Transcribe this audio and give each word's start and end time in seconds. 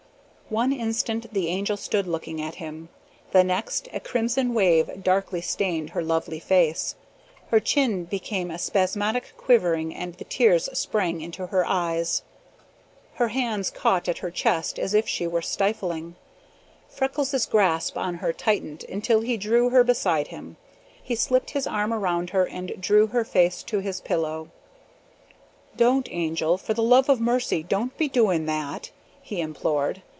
One 0.51 0.73
instant 0.73 1.33
the 1.33 1.47
Angel 1.47 1.77
stood 1.77 2.07
looking 2.07 2.41
at 2.41 2.55
him. 2.55 2.89
The 3.31 3.41
next 3.41 3.87
a 3.93 4.01
crimson 4.01 4.53
wave 4.53 5.01
darkly 5.01 5.39
stained 5.39 5.91
her 5.91 6.03
lovely 6.03 6.39
face. 6.39 6.95
Her 7.51 7.61
chin 7.61 8.03
began 8.03 8.51
a 8.51 8.59
spasmodic 8.59 9.31
quivering 9.37 9.95
and 9.95 10.15
the 10.15 10.25
tears 10.25 10.67
sprang 10.77 11.21
into 11.21 11.45
her 11.47 11.65
eyes. 11.65 12.23
Her 13.13 13.29
hands 13.29 13.69
caught 13.71 14.09
at 14.09 14.17
her 14.17 14.29
chest 14.29 14.77
as 14.77 14.93
if 14.93 15.07
she 15.07 15.25
were 15.25 15.41
stifling. 15.41 16.17
Freckles' 16.89 17.45
grasp 17.45 17.97
on 17.97 18.15
her 18.15 18.33
tightened 18.33 18.83
until 18.89 19.21
he 19.21 19.37
drew 19.37 19.69
her 19.69 19.85
beside 19.85 20.27
him. 20.27 20.57
He 21.01 21.15
slipped 21.15 21.51
his 21.51 21.65
arm 21.65 21.93
around 21.93 22.31
her 22.31 22.45
and 22.45 22.73
drew 22.77 23.07
her 23.07 23.23
face 23.23 23.63
to 23.63 23.79
his 23.79 24.01
pillow. 24.01 24.49
"Don't, 25.77 26.09
Angel; 26.11 26.57
for 26.57 26.73
the 26.73 26.83
love 26.83 27.07
of 27.07 27.21
mercy 27.21 27.63
don't 27.63 27.97
be 27.97 28.09
doing 28.09 28.47
that," 28.47 28.91
he 29.21 29.39
implored. 29.39 30.01